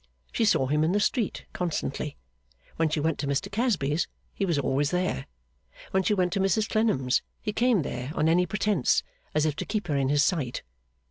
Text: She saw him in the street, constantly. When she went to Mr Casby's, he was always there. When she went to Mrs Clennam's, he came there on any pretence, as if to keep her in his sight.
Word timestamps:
She 0.31 0.45
saw 0.45 0.65
him 0.65 0.83
in 0.83 0.93
the 0.93 0.99
street, 0.99 1.45
constantly. 1.53 2.17
When 2.77 2.89
she 2.89 2.99
went 2.99 3.19
to 3.19 3.27
Mr 3.27 3.51
Casby's, 3.51 4.07
he 4.33 4.47
was 4.47 4.57
always 4.57 4.89
there. 4.89 5.27
When 5.91 6.01
she 6.01 6.15
went 6.15 6.33
to 6.33 6.39
Mrs 6.39 6.67
Clennam's, 6.67 7.21
he 7.39 7.53
came 7.53 7.83
there 7.83 8.11
on 8.15 8.27
any 8.27 8.47
pretence, 8.47 9.03
as 9.35 9.45
if 9.45 9.55
to 9.57 9.63
keep 9.65 9.85
her 9.89 9.95
in 9.95 10.09
his 10.09 10.23
sight. 10.23 10.63